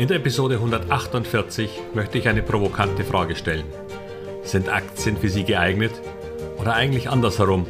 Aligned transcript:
In 0.00 0.08
der 0.08 0.16
Episode 0.16 0.54
148 0.54 1.78
möchte 1.92 2.16
ich 2.16 2.26
eine 2.26 2.40
provokante 2.40 3.04
Frage 3.04 3.36
stellen. 3.36 3.66
Sind 4.42 4.70
Aktien 4.70 5.18
für 5.18 5.28
Sie 5.28 5.44
geeignet? 5.44 5.92
Oder 6.56 6.72
eigentlich 6.72 7.10
andersherum, 7.10 7.66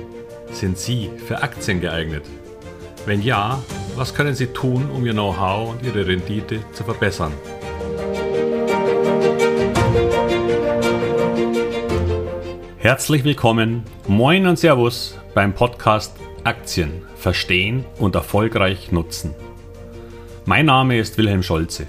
sind 0.53 0.79
Sie 0.79 1.11
für 1.27 1.43
Aktien 1.43 1.81
geeignet? 1.81 2.23
Wenn 3.05 3.21
ja, 3.21 3.61
was 3.97 4.15
können 4.15 4.37
Sie 4.37 4.47
tun, 4.47 4.91
um 4.95 5.05
Ihr 5.05 5.13
Know-how 5.13 5.71
und 5.71 5.83
Ihre 5.85 6.07
Rendite 6.07 6.61
zu 6.73 6.85
verbessern? 6.85 7.33
Herzlich 12.79 13.25
willkommen, 13.25 13.83
moin 14.07 14.47
und 14.47 14.57
Servus 14.57 15.19
beim 15.35 15.53
Podcast 15.53 16.15
Aktien 16.45 17.03
verstehen 17.17 17.85
und 17.99 18.15
erfolgreich 18.15 18.93
nutzen. 18.93 19.35
Mein 20.45 20.67
Name 20.67 20.97
ist 20.97 21.19
Wilhelm 21.19 21.43
Scholze. 21.43 21.89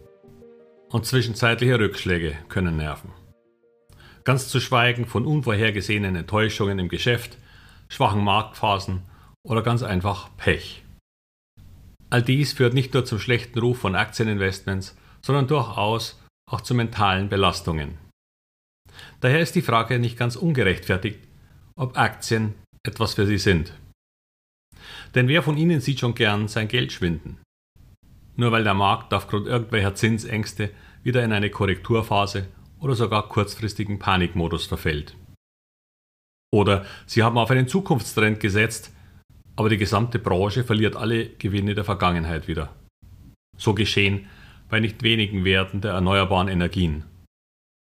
und 0.91 1.05
zwischenzeitliche 1.05 1.79
Rückschläge 1.79 2.37
können 2.49 2.77
nerven. 2.77 3.11
Ganz 4.23 4.49
zu 4.49 4.59
schweigen 4.59 5.05
von 5.05 5.25
unvorhergesehenen 5.25 6.15
Enttäuschungen 6.15 6.77
im 6.79 6.89
Geschäft, 6.89 7.37
schwachen 7.89 8.23
Marktphasen 8.23 9.03
oder 9.43 9.63
ganz 9.63 9.83
einfach 9.83 10.29
Pech. 10.37 10.83
All 12.09 12.21
dies 12.21 12.53
führt 12.53 12.73
nicht 12.73 12.93
nur 12.93 13.05
zum 13.05 13.19
schlechten 13.19 13.57
Ruf 13.59 13.79
von 13.79 13.95
Aktieninvestments, 13.95 14.95
sondern 15.21 15.47
durchaus 15.47 16.21
auch 16.49 16.61
zu 16.61 16.75
mentalen 16.75 17.29
Belastungen. 17.29 17.97
Daher 19.21 19.39
ist 19.39 19.55
die 19.55 19.61
Frage 19.61 19.97
nicht 19.97 20.17
ganz 20.17 20.35
ungerechtfertigt, 20.35 21.19
ob 21.75 21.97
Aktien 21.97 22.55
etwas 22.83 23.13
für 23.13 23.25
Sie 23.25 23.37
sind. 23.37 23.73
Denn 25.15 25.27
wer 25.27 25.41
von 25.41 25.57
Ihnen 25.57 25.79
sieht 25.79 25.99
schon 25.99 26.15
gern 26.15 26.47
sein 26.47 26.67
Geld 26.67 26.91
schwinden? 26.91 27.39
Nur 28.41 28.51
weil 28.51 28.63
der 28.63 28.73
Markt 28.73 29.13
aufgrund 29.13 29.47
irgendwelcher 29.47 29.93
Zinsängste 29.93 30.71
wieder 31.03 31.23
in 31.23 31.31
eine 31.31 31.51
Korrekturphase 31.51 32.47
oder 32.79 32.95
sogar 32.95 33.29
kurzfristigen 33.29 33.99
Panikmodus 33.99 34.65
verfällt. 34.65 35.15
Oder 36.51 36.85
Sie 37.05 37.21
haben 37.21 37.37
auf 37.37 37.51
einen 37.51 37.67
Zukunftstrend 37.67 38.39
gesetzt, 38.39 38.93
aber 39.55 39.69
die 39.69 39.77
gesamte 39.77 40.17
Branche 40.17 40.63
verliert 40.63 40.95
alle 40.95 41.29
Gewinne 41.29 41.75
der 41.75 41.83
Vergangenheit 41.83 42.47
wieder. 42.47 42.75
So 43.57 43.75
geschehen 43.75 44.27
bei 44.69 44.79
nicht 44.79 45.03
wenigen 45.03 45.45
Werten 45.45 45.81
der 45.81 45.93
erneuerbaren 45.93 46.47
Energien, 46.47 47.05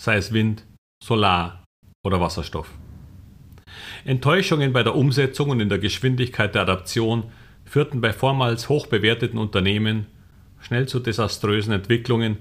sei 0.01 0.15
es 0.15 0.31
Wind, 0.31 0.65
Solar 1.03 1.65
oder 2.05 2.21
Wasserstoff. 2.21 2.71
Enttäuschungen 4.05 4.71
bei 4.71 4.83
der 4.83 4.95
Umsetzung 4.95 5.49
und 5.49 5.59
in 5.59 5.67
der 5.67 5.79
Geschwindigkeit 5.79 6.55
der 6.55 6.61
Adaption 6.61 7.23
führten 7.65 7.99
bei 7.99 8.13
vormals 8.13 8.69
hoch 8.69 8.87
bewerteten 8.87 9.37
Unternehmen 9.37 10.07
schnell 10.65 10.87
zu 10.87 10.99
desaströsen 10.99 11.73
Entwicklungen, 11.73 12.37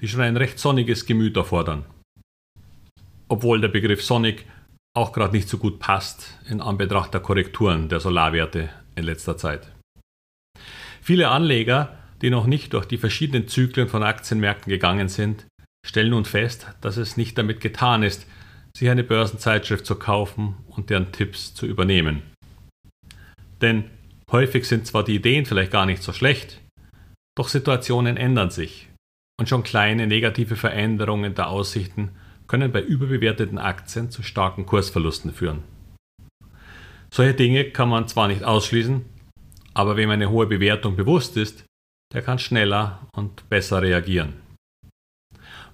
die 0.00 0.08
schon 0.08 0.22
ein 0.22 0.36
recht 0.36 0.58
sonniges 0.58 1.04
Gemüt 1.04 1.36
erfordern. 1.36 1.84
Obwohl 3.28 3.60
der 3.60 3.68
Begriff 3.68 4.02
sonnig 4.02 4.46
auch 4.96 5.12
gerade 5.12 5.36
nicht 5.36 5.48
so 5.48 5.58
gut 5.58 5.78
passt 5.78 6.38
in 6.48 6.60
Anbetracht 6.60 7.12
der 7.12 7.20
Korrekturen 7.20 7.88
der 7.88 8.00
Solarwerte 8.00 8.70
in 8.96 9.04
letzter 9.04 9.36
Zeit. 9.36 9.70
Viele 11.02 11.28
Anleger, 11.28 11.96
die 12.22 12.30
noch 12.30 12.46
nicht 12.46 12.72
durch 12.72 12.86
die 12.86 12.98
verschiedenen 12.98 13.48
Zyklen 13.48 13.88
von 13.88 14.02
Aktienmärkten 14.02 14.70
gegangen 14.70 15.08
sind, 15.08 15.46
stellen 15.86 16.10
nun 16.10 16.24
fest, 16.24 16.66
dass 16.80 16.96
es 16.96 17.16
nicht 17.16 17.36
damit 17.36 17.60
getan 17.60 18.02
ist, 18.02 18.26
sich 18.76 18.88
eine 18.88 19.04
Börsenzeitschrift 19.04 19.84
zu 19.84 19.96
kaufen 19.96 20.56
und 20.68 20.90
deren 20.90 21.12
Tipps 21.12 21.54
zu 21.54 21.66
übernehmen. 21.66 22.22
Denn 23.60 23.84
häufig 24.30 24.66
sind 24.66 24.86
zwar 24.86 25.04
die 25.04 25.16
Ideen 25.16 25.46
vielleicht 25.46 25.72
gar 25.72 25.86
nicht 25.86 26.02
so 26.02 26.12
schlecht, 26.12 26.60
doch 27.38 27.48
Situationen 27.48 28.16
ändern 28.16 28.50
sich 28.50 28.88
und 29.38 29.48
schon 29.48 29.62
kleine 29.62 30.08
negative 30.08 30.56
Veränderungen 30.56 31.36
der 31.36 31.48
Aussichten 31.48 32.10
können 32.48 32.72
bei 32.72 32.82
überbewerteten 32.82 33.58
Aktien 33.58 34.10
zu 34.10 34.24
starken 34.24 34.66
Kursverlusten 34.66 35.32
führen. 35.32 35.62
Solche 37.12 37.34
Dinge 37.34 37.70
kann 37.70 37.88
man 37.88 38.08
zwar 38.08 38.26
nicht 38.26 38.42
ausschließen, 38.42 39.04
aber 39.72 39.96
wem 39.96 40.10
eine 40.10 40.30
hohe 40.30 40.46
Bewertung 40.46 40.96
bewusst 40.96 41.36
ist, 41.36 41.64
der 42.12 42.22
kann 42.22 42.40
schneller 42.40 43.06
und 43.12 43.48
besser 43.48 43.82
reagieren. 43.82 44.34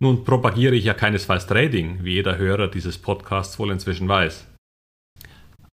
Nun 0.00 0.24
propagiere 0.24 0.74
ich 0.74 0.84
ja 0.84 0.92
keinesfalls 0.92 1.46
Trading, 1.46 2.04
wie 2.04 2.14
jeder 2.14 2.36
Hörer 2.36 2.68
dieses 2.68 2.98
Podcasts 2.98 3.58
wohl 3.58 3.70
inzwischen 3.70 4.08
weiß. 4.08 4.46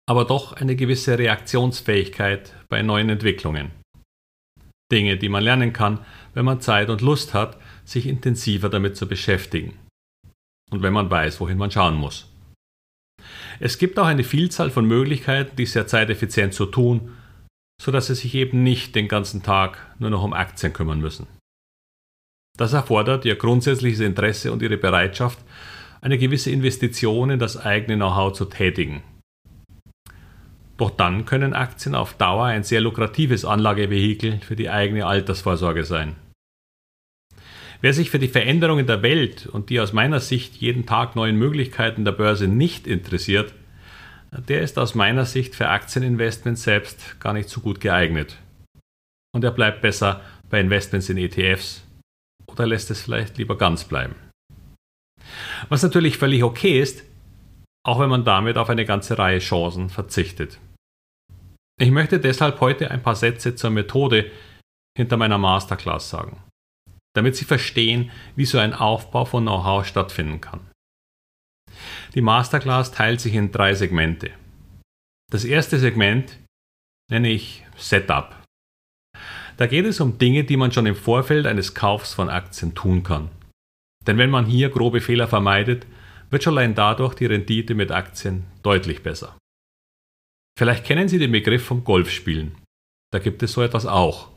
Aber 0.08 0.24
doch 0.24 0.52
eine 0.52 0.76
gewisse 0.76 1.18
Reaktionsfähigkeit 1.18 2.54
bei 2.68 2.82
neuen 2.82 3.08
Entwicklungen. 3.08 3.79
Dinge, 4.90 5.16
die 5.16 5.28
man 5.28 5.44
lernen 5.44 5.72
kann, 5.72 6.00
wenn 6.34 6.44
man 6.44 6.60
Zeit 6.60 6.90
und 6.90 7.00
Lust 7.00 7.34
hat, 7.34 7.58
sich 7.84 8.06
intensiver 8.06 8.68
damit 8.68 8.96
zu 8.96 9.06
beschäftigen. 9.08 9.78
Und 10.70 10.82
wenn 10.82 10.92
man 10.92 11.10
weiß, 11.10 11.40
wohin 11.40 11.58
man 11.58 11.70
schauen 11.70 11.94
muss. 11.94 12.28
Es 13.58 13.78
gibt 13.78 13.98
auch 13.98 14.06
eine 14.06 14.24
Vielzahl 14.24 14.70
von 14.70 14.86
Möglichkeiten, 14.86 15.56
dies 15.56 15.72
sehr 15.72 15.86
zeiteffizient 15.86 16.54
zu 16.54 16.66
tun, 16.66 17.12
sodass 17.80 18.06
Sie 18.06 18.14
sich 18.14 18.34
eben 18.34 18.62
nicht 18.62 18.94
den 18.94 19.08
ganzen 19.08 19.42
Tag 19.42 19.94
nur 19.98 20.10
noch 20.10 20.22
um 20.22 20.32
Aktien 20.32 20.72
kümmern 20.72 21.00
müssen. 21.00 21.26
Das 22.56 22.72
erfordert 22.72 23.24
Ihr 23.24 23.36
grundsätzliches 23.36 24.00
Interesse 24.00 24.52
und 24.52 24.62
Ihre 24.62 24.76
Bereitschaft, 24.76 25.38
eine 26.00 26.18
gewisse 26.18 26.50
Investition 26.50 27.30
in 27.30 27.38
das 27.38 27.56
eigene 27.56 27.96
Know-how 27.96 28.32
zu 28.32 28.46
tätigen. 28.46 29.02
Doch 30.80 30.88
dann 30.88 31.26
können 31.26 31.52
Aktien 31.52 31.94
auf 31.94 32.14
Dauer 32.14 32.46
ein 32.46 32.64
sehr 32.64 32.80
lukratives 32.80 33.44
Anlagevehikel 33.44 34.40
für 34.40 34.56
die 34.56 34.70
eigene 34.70 35.04
Altersvorsorge 35.04 35.84
sein. 35.84 36.16
Wer 37.82 37.92
sich 37.92 38.08
für 38.08 38.18
die 38.18 38.28
Veränderungen 38.28 38.86
der 38.86 39.02
Welt 39.02 39.44
und 39.44 39.68
die 39.68 39.78
aus 39.78 39.92
meiner 39.92 40.20
Sicht 40.20 40.56
jeden 40.56 40.86
Tag 40.86 41.16
neuen 41.16 41.36
Möglichkeiten 41.36 42.06
der 42.06 42.12
Börse 42.12 42.48
nicht 42.48 42.86
interessiert, 42.86 43.52
der 44.32 44.62
ist 44.62 44.78
aus 44.78 44.94
meiner 44.94 45.26
Sicht 45.26 45.54
für 45.54 45.68
Aktieninvestments 45.68 46.62
selbst 46.62 47.20
gar 47.20 47.34
nicht 47.34 47.50
so 47.50 47.60
gut 47.60 47.82
geeignet. 47.82 48.38
Und 49.34 49.44
er 49.44 49.50
bleibt 49.50 49.82
besser 49.82 50.22
bei 50.48 50.60
Investments 50.60 51.10
in 51.10 51.18
ETFs 51.18 51.84
oder 52.46 52.66
lässt 52.66 52.90
es 52.90 53.02
vielleicht 53.02 53.36
lieber 53.36 53.58
ganz 53.58 53.84
bleiben. 53.84 54.14
Was 55.68 55.82
natürlich 55.82 56.16
völlig 56.16 56.42
okay 56.42 56.80
ist, 56.80 57.04
auch 57.84 58.00
wenn 58.00 58.08
man 58.08 58.24
damit 58.24 58.56
auf 58.56 58.70
eine 58.70 58.86
ganze 58.86 59.18
Reihe 59.18 59.40
Chancen 59.40 59.90
verzichtet. 59.90 60.58
Ich 61.80 61.90
möchte 61.90 62.20
deshalb 62.20 62.60
heute 62.60 62.90
ein 62.90 63.02
paar 63.02 63.16
Sätze 63.16 63.54
zur 63.54 63.70
Methode 63.70 64.30
hinter 64.94 65.16
meiner 65.16 65.38
Masterclass 65.38 66.10
sagen, 66.10 66.42
damit 67.16 67.36
Sie 67.36 67.46
verstehen, 67.46 68.10
wie 68.36 68.44
so 68.44 68.58
ein 68.58 68.74
Aufbau 68.74 69.24
von 69.24 69.44
Know-how 69.44 69.86
stattfinden 69.86 70.42
kann. 70.42 70.60
Die 72.14 72.20
Masterclass 72.20 72.92
teilt 72.92 73.22
sich 73.22 73.34
in 73.34 73.50
drei 73.50 73.72
Segmente. 73.72 74.30
Das 75.32 75.46
erste 75.46 75.78
Segment 75.78 76.38
nenne 77.10 77.30
ich 77.30 77.64
Setup. 77.78 78.36
Da 79.56 79.66
geht 79.66 79.86
es 79.86 80.00
um 80.00 80.18
Dinge, 80.18 80.44
die 80.44 80.58
man 80.58 80.72
schon 80.72 80.84
im 80.84 80.96
Vorfeld 80.96 81.46
eines 81.46 81.74
Kaufs 81.74 82.12
von 82.12 82.28
Aktien 82.28 82.74
tun 82.74 83.02
kann. 83.04 83.30
Denn 84.06 84.18
wenn 84.18 84.30
man 84.30 84.44
hier 84.44 84.68
grobe 84.68 85.00
Fehler 85.00 85.28
vermeidet, 85.28 85.86
wird 86.28 86.42
schon 86.42 86.58
allein 86.58 86.74
dadurch 86.74 87.14
die 87.14 87.26
Rendite 87.26 87.74
mit 87.74 87.90
Aktien 87.90 88.44
deutlich 88.62 89.02
besser. 89.02 89.39
Vielleicht 90.60 90.84
kennen 90.84 91.08
Sie 91.08 91.18
den 91.18 91.32
Begriff 91.32 91.64
vom 91.64 91.84
Golfspielen. 91.84 92.54
Da 93.14 93.18
gibt 93.18 93.42
es 93.42 93.54
so 93.54 93.62
etwas 93.62 93.86
auch. 93.86 94.28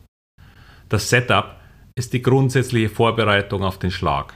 Das 0.88 1.10
Setup 1.10 1.60
ist 1.96 2.14
die 2.14 2.22
grundsätzliche 2.22 2.88
Vorbereitung 2.88 3.62
auf 3.62 3.78
den 3.78 3.92
Schlag. 3.92 4.34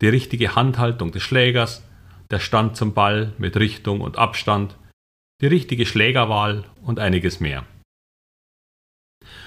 Die 0.00 0.06
richtige 0.06 0.54
Handhaltung 0.54 1.10
des 1.10 1.24
Schlägers, 1.24 1.82
der 2.30 2.38
Stand 2.38 2.76
zum 2.76 2.94
Ball 2.94 3.32
mit 3.36 3.56
Richtung 3.56 4.00
und 4.00 4.16
Abstand, 4.16 4.76
die 5.42 5.48
richtige 5.48 5.86
Schlägerwahl 5.86 6.62
und 6.82 7.00
einiges 7.00 7.40
mehr. 7.40 7.66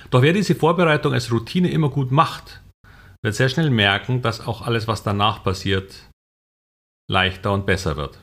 Doch 0.10 0.24
wer 0.24 0.34
diese 0.34 0.56
Vorbereitung 0.56 1.14
als 1.14 1.32
Routine 1.32 1.72
immer 1.72 1.90
gut 1.90 2.12
macht, 2.12 2.62
wird 3.24 3.36
sehr 3.36 3.48
schnell 3.48 3.70
merken, 3.70 4.22
dass 4.22 4.46
auch 4.46 4.62
alles, 4.64 4.90
was 4.90 5.04
danach 5.04 5.42
passiert, 5.42 6.10
leichter 7.10 7.54
und 7.54 7.66
besser 7.66 7.96
wird. 7.96 8.20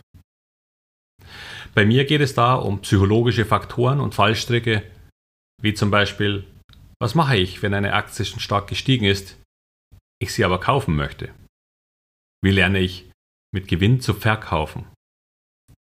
Bei 1.74 1.84
mir 1.84 2.04
geht 2.04 2.20
es 2.20 2.34
da 2.34 2.54
um 2.54 2.80
psychologische 2.80 3.44
Faktoren 3.44 4.00
und 4.00 4.14
Fallstricke, 4.14 4.82
wie 5.62 5.74
zum 5.74 5.90
Beispiel, 5.90 6.44
was 7.00 7.14
mache 7.14 7.36
ich, 7.36 7.62
wenn 7.62 7.74
eine 7.74 7.92
Aktie 7.92 8.24
schon 8.24 8.40
stark 8.40 8.68
gestiegen 8.68 9.04
ist? 9.04 9.38
ich 10.20 10.32
sie 10.32 10.44
aber 10.44 10.60
kaufen 10.60 10.96
möchte? 10.96 11.32
Wie 12.42 12.50
lerne 12.50 12.80
ich 12.80 13.10
mit 13.52 13.68
Gewinn 13.68 14.00
zu 14.00 14.14
verkaufen? 14.14 14.86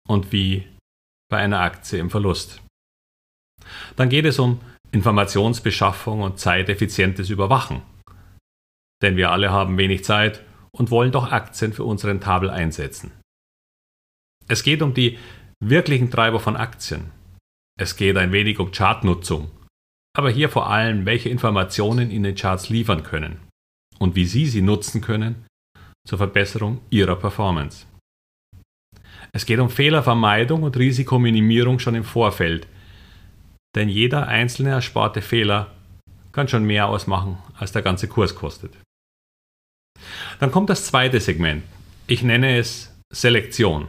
Und 0.07 0.33
wie 0.33 0.69
bei 1.31 1.39
einer 1.39 1.61
Aktie 1.61 1.99
im 1.99 2.11
Verlust? 2.11 2.63
Dann 3.97 4.09
geht 4.09 4.25
es 4.25 4.39
um 4.39 4.61
Informationsbeschaffung 4.93 6.21
und 6.21 6.39
zeiteffizientes 6.39 7.31
Überwachen. 7.31 7.83
Denn 9.03 9.17
wir 9.17 9.31
alle 9.31 9.51
haben 9.51 9.79
wenig 9.79 10.05
Zeit 10.05 10.45
und 10.73 10.91
wollen 10.91 11.13
doch 11.13 11.33
Aktien 11.33 11.73
für 11.73 11.85
uns 11.85 12.05
rentabel 12.05 12.51
einsetzen. 12.51 13.13
Es 14.47 14.63
geht 14.63 14.83
um 14.83 14.93
die 14.95 15.19
wirklichen 15.61 16.11
Treiber 16.11 16.41
von 16.41 16.57
Aktien. 16.57 17.11
Es 17.79 17.97
geht 17.97 18.17
ein 18.17 18.33
wenig 18.33 18.59
um 18.59 18.71
Chartnutzung, 18.71 19.51
aber 20.17 20.31
hier 20.31 20.49
vor 20.49 20.71
allem, 20.71 21.07
welche 21.07 21.29
Informationen 21.29 22.11
Ihnen 22.11 22.35
Charts 22.35 22.69
liefern 22.69 23.03
können 23.03 23.41
und 23.99 24.15
wie 24.15 24.27
Sie 24.27 24.47
sie 24.47 24.63
nutzen 24.63 25.01
können 25.01 25.47
zur 26.07 26.19
Verbesserung 26.19 26.81
Ihrer 26.91 27.17
Performance. 27.17 27.87
Es 29.33 29.47
geht 29.47 29.59
um 29.59 29.71
Fehlervermeidung 29.71 30.63
und 30.63 30.77
Risikominimierung 30.77 31.79
schon 31.79 31.97
im 31.97 32.05
Vorfeld, 32.05 32.69
denn 33.75 33.89
jeder 33.89 34.29
einzelne 34.29 34.71
ersparte 34.71 35.23
Fehler 35.23 35.73
kann 36.31 36.49
schon 36.49 36.65
mehr 36.65 36.89
ausmachen, 36.89 37.39
als 37.59 37.73
der 37.73 37.83
ganze 37.83 38.07
Kurs 38.07 38.35
kostet. 38.35 38.73
Dann 40.39 40.53
kommt 40.53 40.71
das 40.71 40.87
zweite 40.87 41.21
Segment. 41.21 41.65
Ich 42.07 42.23
nenne 42.23 42.59
es 42.59 42.95
Selektion. 43.11 43.89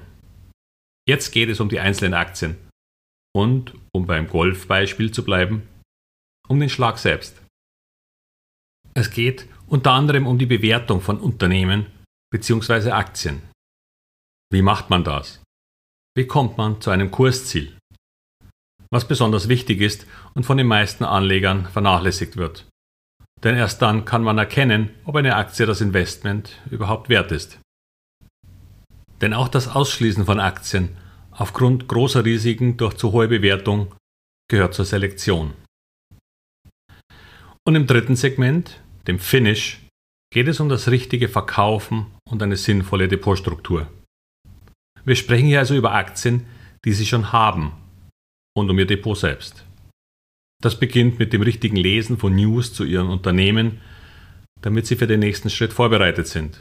Jetzt 1.07 1.31
geht 1.31 1.49
es 1.49 1.59
um 1.59 1.69
die 1.69 1.79
einzelnen 1.79 2.15
Aktien 2.15 2.57
und, 3.35 3.73
um 3.93 4.07
beim 4.07 4.27
Golfbeispiel 4.27 5.11
zu 5.11 5.23
bleiben, 5.23 5.67
um 6.47 6.59
den 6.59 6.69
Schlag 6.69 6.97
selbst. 6.97 7.41
Es 8.95 9.11
geht 9.11 9.47
unter 9.67 9.91
anderem 9.91 10.25
um 10.25 10.39
die 10.39 10.45
Bewertung 10.45 11.01
von 11.01 11.19
Unternehmen 11.19 11.87
bzw. 12.31 12.91
Aktien. 12.91 13.41
Wie 14.51 14.61
macht 14.61 14.89
man 14.89 15.03
das? 15.03 15.43
Wie 16.15 16.27
kommt 16.27 16.57
man 16.57 16.81
zu 16.81 16.91
einem 16.91 17.11
Kursziel? 17.11 17.77
Was 18.89 19.07
besonders 19.07 19.49
wichtig 19.49 19.81
ist 19.81 20.07
und 20.33 20.45
von 20.45 20.57
den 20.57 20.67
meisten 20.67 21.03
Anlegern 21.03 21.65
vernachlässigt 21.65 22.37
wird. 22.37 22.67
Denn 23.43 23.55
erst 23.55 23.81
dann 23.81 24.05
kann 24.05 24.23
man 24.23 24.37
erkennen, 24.37 24.91
ob 25.03 25.17
eine 25.17 25.35
Aktie 25.35 25.65
das 25.65 25.81
Investment 25.81 26.61
überhaupt 26.71 27.09
wert 27.09 27.31
ist. 27.31 27.59
Denn 29.21 29.33
auch 29.33 29.47
das 29.47 29.67
Ausschließen 29.67 30.25
von 30.25 30.39
Aktien 30.39 30.97
aufgrund 31.31 31.87
großer 31.87 32.23
Risiken 32.25 32.77
durch 32.77 32.95
zu 32.95 33.11
hohe 33.11 33.27
Bewertung 33.27 33.93
gehört 34.49 34.73
zur 34.73 34.85
Selektion. 34.85 35.53
Und 37.67 37.75
im 37.75 37.87
dritten 37.87 38.15
Segment, 38.15 38.81
dem 39.07 39.19
Finish, 39.19 39.81
geht 40.31 40.47
es 40.47 40.59
um 40.59 40.69
das 40.69 40.89
richtige 40.89 41.29
Verkaufen 41.29 42.07
und 42.29 42.43
eine 42.43 42.57
sinnvolle 42.57 43.07
Depotstruktur. 43.07 43.87
Wir 45.03 45.15
sprechen 45.15 45.47
hier 45.47 45.59
also 45.59 45.75
über 45.75 45.93
Aktien, 45.93 46.45
die 46.83 46.93
Sie 46.93 47.05
schon 47.05 47.31
haben 47.31 47.71
und 48.55 48.69
um 48.69 48.77
Ihr 48.77 48.85
Depot 48.85 49.17
selbst. 49.17 49.65
Das 50.61 50.79
beginnt 50.79 51.19
mit 51.19 51.33
dem 51.33 51.41
richtigen 51.41 51.75
Lesen 51.75 52.17
von 52.17 52.35
News 52.35 52.73
zu 52.73 52.85
Ihren 52.85 53.09
Unternehmen, 53.09 53.81
damit 54.61 54.87
Sie 54.87 54.95
für 54.95 55.07
den 55.07 55.19
nächsten 55.19 55.49
Schritt 55.49 55.73
vorbereitet 55.73 56.27
sind. 56.27 56.59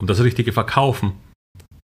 Und 0.00 0.10
das 0.10 0.22
richtige 0.22 0.52
Verkaufen, 0.52 1.14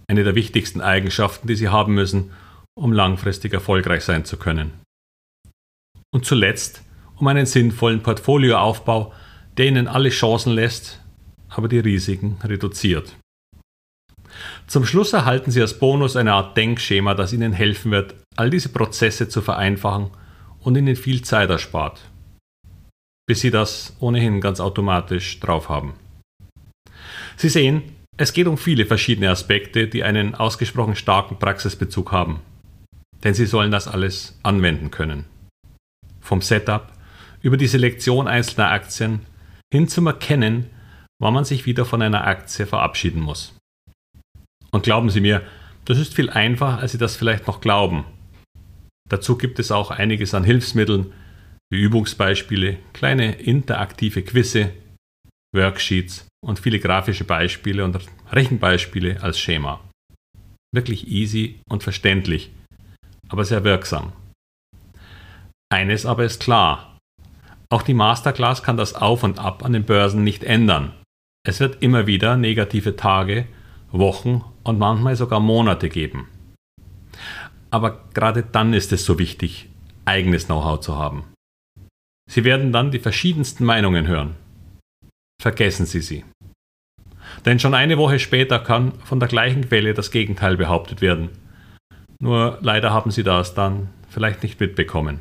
eine 0.08 0.24
der 0.24 0.34
wichtigsten 0.34 0.80
Eigenschaften, 0.80 1.48
die 1.48 1.56
Sie 1.56 1.68
haben 1.68 1.94
müssen, 1.94 2.32
um 2.74 2.92
langfristig 2.92 3.52
erfolgreich 3.52 4.04
sein 4.04 4.24
zu 4.24 4.36
können. 4.36 4.72
Und 6.12 6.24
zuletzt 6.24 6.82
um 7.16 7.26
einen 7.28 7.46
sinnvollen 7.46 8.02
Portfolioaufbau, 8.02 9.12
der 9.56 9.66
Ihnen 9.66 9.88
alle 9.88 10.10
Chancen 10.10 10.52
lässt, 10.52 11.00
aber 11.48 11.68
die 11.68 11.78
Risiken 11.78 12.38
reduziert. 12.42 13.16
Zum 14.66 14.84
Schluss 14.84 15.12
erhalten 15.12 15.50
Sie 15.50 15.60
als 15.60 15.78
Bonus 15.78 16.16
eine 16.16 16.34
Art 16.34 16.56
Denkschema, 16.56 17.14
das 17.14 17.32
Ihnen 17.32 17.52
helfen 17.52 17.90
wird, 17.90 18.14
all 18.36 18.50
diese 18.50 18.68
Prozesse 18.68 19.28
zu 19.28 19.40
vereinfachen 19.40 20.10
und 20.60 20.76
Ihnen 20.76 20.96
viel 20.96 21.22
Zeit 21.22 21.48
erspart, 21.48 22.00
bis 23.26 23.40
Sie 23.40 23.50
das 23.50 23.96
ohnehin 24.00 24.40
ganz 24.40 24.60
automatisch 24.60 25.40
drauf 25.40 25.68
haben. 25.68 25.94
Sie 27.36 27.48
sehen, 27.48 27.95
es 28.16 28.32
geht 28.32 28.46
um 28.46 28.56
viele 28.56 28.86
verschiedene 28.86 29.30
Aspekte, 29.30 29.88
die 29.88 30.02
einen 30.02 30.34
ausgesprochen 30.34 30.96
starken 30.96 31.38
Praxisbezug 31.38 32.12
haben. 32.12 32.40
Denn 33.22 33.34
Sie 33.34 33.46
sollen 33.46 33.70
das 33.70 33.88
alles 33.88 34.38
anwenden 34.42 34.90
können. 34.90 35.24
Vom 36.20 36.40
Setup 36.40 36.92
über 37.42 37.56
die 37.56 37.66
Selektion 37.66 38.26
einzelner 38.26 38.70
Aktien 38.70 39.20
hin 39.72 39.88
zum 39.88 40.06
Erkennen, 40.06 40.70
wann 41.20 41.34
man 41.34 41.44
sich 41.44 41.66
wieder 41.66 41.84
von 41.84 42.02
einer 42.02 42.26
Aktie 42.26 42.66
verabschieden 42.66 43.20
muss. 43.20 43.54
Und 44.70 44.82
glauben 44.82 45.10
Sie 45.10 45.20
mir, 45.20 45.42
das 45.84 45.98
ist 45.98 46.14
viel 46.14 46.30
einfacher, 46.30 46.78
als 46.78 46.92
Sie 46.92 46.98
das 46.98 47.16
vielleicht 47.16 47.46
noch 47.46 47.60
glauben. 47.60 48.04
Dazu 49.08 49.36
gibt 49.38 49.58
es 49.58 49.70
auch 49.70 49.90
einiges 49.90 50.34
an 50.34 50.44
Hilfsmitteln, 50.44 51.12
wie 51.70 51.80
Übungsbeispiele, 51.80 52.78
kleine 52.92 53.34
interaktive 53.34 54.22
Quizze, 54.22 54.72
Worksheets 55.54 56.26
und 56.46 56.60
viele 56.60 56.78
grafische 56.78 57.24
Beispiele 57.24 57.84
und 57.84 57.98
Rechenbeispiele 58.30 59.22
als 59.22 59.38
Schema. 59.38 59.80
Wirklich 60.72 61.08
easy 61.08 61.60
und 61.68 61.82
verständlich, 61.82 62.52
aber 63.28 63.44
sehr 63.44 63.64
wirksam. 63.64 64.12
Eines 65.72 66.06
aber 66.06 66.24
ist 66.24 66.40
klar, 66.40 66.98
auch 67.68 67.82
die 67.82 67.94
Masterclass 67.94 68.62
kann 68.62 68.76
das 68.76 68.94
Auf 68.94 69.24
und 69.24 69.40
Ab 69.40 69.64
an 69.64 69.72
den 69.72 69.84
Börsen 69.84 70.22
nicht 70.22 70.44
ändern. 70.44 70.92
Es 71.44 71.58
wird 71.58 71.82
immer 71.82 72.06
wieder 72.06 72.36
negative 72.36 72.94
Tage, 72.94 73.46
Wochen 73.90 74.44
und 74.62 74.78
manchmal 74.78 75.16
sogar 75.16 75.40
Monate 75.40 75.88
geben. 75.88 76.28
Aber 77.70 78.04
gerade 78.14 78.44
dann 78.44 78.72
ist 78.72 78.92
es 78.92 79.04
so 79.04 79.18
wichtig, 79.18 79.68
eigenes 80.04 80.46
Know-how 80.46 80.78
zu 80.78 80.96
haben. 80.96 81.24
Sie 82.30 82.44
werden 82.44 82.72
dann 82.72 82.92
die 82.92 83.00
verschiedensten 83.00 83.64
Meinungen 83.64 84.06
hören. 84.06 84.36
Vergessen 85.40 85.86
Sie 85.86 86.00
sie. 86.00 86.24
Denn 87.46 87.60
schon 87.60 87.74
eine 87.74 87.96
Woche 87.96 88.18
später 88.18 88.58
kann 88.58 88.92
von 89.04 89.20
der 89.20 89.28
gleichen 89.28 89.68
Quelle 89.68 89.94
das 89.94 90.10
Gegenteil 90.10 90.56
behauptet 90.56 91.00
werden. 91.00 91.30
Nur 92.20 92.58
leider 92.60 92.92
haben 92.92 93.12
Sie 93.12 93.22
das 93.22 93.54
dann 93.54 93.88
vielleicht 94.08 94.42
nicht 94.42 94.58
mitbekommen. 94.58 95.20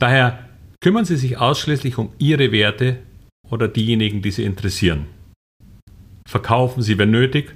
Daher 0.00 0.48
kümmern 0.80 1.04
Sie 1.04 1.16
sich 1.16 1.38
ausschließlich 1.38 1.96
um 1.96 2.12
Ihre 2.18 2.50
Werte 2.50 2.98
oder 3.48 3.68
diejenigen, 3.68 4.20
die 4.20 4.32
Sie 4.32 4.44
interessieren. 4.44 5.06
Verkaufen 6.26 6.82
Sie, 6.82 6.98
wenn 6.98 7.12
nötig, 7.12 7.54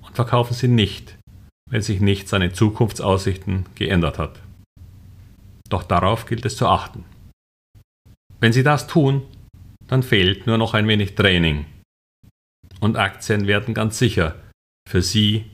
und 0.00 0.14
verkaufen 0.14 0.54
Sie 0.54 0.68
nicht, 0.68 1.18
wenn 1.70 1.82
sich 1.82 2.00
nichts 2.00 2.32
an 2.32 2.40
den 2.40 2.54
Zukunftsaussichten 2.54 3.66
geändert 3.74 4.18
hat. 4.18 4.40
Doch 5.68 5.82
darauf 5.82 6.26
gilt 6.26 6.46
es 6.46 6.56
zu 6.56 6.66
achten. 6.66 7.04
Wenn 8.40 8.52
Sie 8.52 8.62
das 8.62 8.86
tun, 8.86 9.22
dann 9.88 10.02
fehlt 10.02 10.46
nur 10.46 10.56
noch 10.56 10.72
ein 10.74 10.88
wenig 10.88 11.16
Training. 11.16 11.66
Und 12.80 12.96
Aktien 12.96 13.46
werden 13.46 13.74
ganz 13.74 13.98
sicher 13.98 14.36
für 14.88 15.02
Sie 15.02 15.44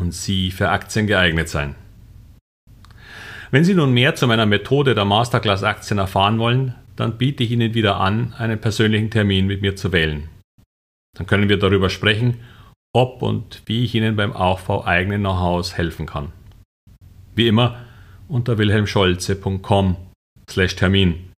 und 0.00 0.12
Sie 0.12 0.50
für 0.50 0.70
Aktien 0.70 1.06
geeignet 1.06 1.48
sein. 1.48 1.74
Wenn 3.50 3.64
Sie 3.64 3.74
nun 3.74 3.92
mehr 3.92 4.14
zu 4.16 4.26
meiner 4.26 4.46
Methode 4.46 4.94
der 4.94 5.04
Masterclass 5.04 5.62
Aktien 5.62 5.98
erfahren 5.98 6.38
wollen, 6.38 6.74
dann 6.96 7.18
biete 7.18 7.44
ich 7.44 7.52
Ihnen 7.52 7.74
wieder 7.74 8.00
an, 8.00 8.32
einen 8.34 8.60
persönlichen 8.60 9.10
Termin 9.10 9.46
mit 9.46 9.62
mir 9.62 9.76
zu 9.76 9.92
wählen. 9.92 10.28
Dann 11.16 11.26
können 11.26 11.48
wir 11.48 11.58
darüber 11.58 11.88
sprechen, 11.90 12.40
ob 12.92 13.22
und 13.22 13.62
wie 13.66 13.84
ich 13.84 13.94
Ihnen 13.94 14.16
beim 14.16 14.32
Aufbau 14.32 14.84
eigenen 14.84 15.20
Know-hows 15.20 15.76
helfen 15.76 16.06
kann. 16.06 16.32
Wie 17.34 17.46
immer 17.48 17.84
unter 18.28 18.58
wilhelmscholze.com/termin 18.58 21.30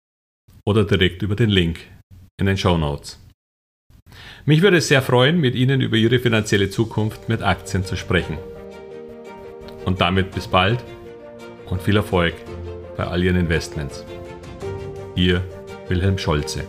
oder 0.65 0.85
direkt 0.85 1.21
über 1.21 1.35
den 1.35 1.49
Link 1.49 1.81
in 2.39 2.45
den 2.45 2.57
Show 2.57 2.77
Notes. 2.77 3.19
Mich 4.47 4.61
würde 4.61 4.77
es 4.77 4.87
sehr 4.87 5.01
freuen, 5.01 5.41
mit 5.41 5.55
Ihnen 5.55 5.81
über 5.81 5.97
Ihre 5.97 6.19
finanzielle 6.19 6.69
Zukunft 6.69 7.29
mit 7.29 7.41
Aktien 7.41 7.83
zu 7.83 7.95
sprechen. 7.95 8.37
Und 9.85 10.01
damit 10.01 10.31
bis 10.31 10.47
bald 10.47 10.83
und 11.65 11.81
viel 11.81 11.95
Erfolg 11.95 12.35
bei 12.95 13.05
all 13.05 13.23
Ihren 13.23 13.37
Investments. 13.37 14.05
Ihr 15.15 15.41
Wilhelm 15.87 16.19
Scholze. 16.19 16.63